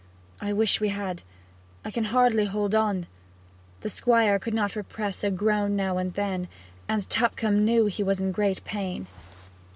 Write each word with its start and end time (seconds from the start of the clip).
'I 0.39 0.53
wish 0.53 0.81
we 0.81 0.89
had. 0.89 1.21
I 1.85 1.91
can 1.91 2.05
hardly 2.05 2.45
hold 2.45 2.73
on.' 2.73 3.05
The 3.81 3.89
Squire 3.89 4.39
could 4.39 4.55
not 4.55 4.75
repress 4.75 5.23
a 5.23 5.29
groan 5.29 5.75
now 5.75 5.99
and 5.99 6.11
then, 6.15 6.47
and 6.87 7.07
Tupcombe 7.07 7.63
knew 7.63 7.85
he 7.85 8.01
was 8.01 8.19
in 8.19 8.31
great 8.31 8.63
pain. 8.63 9.05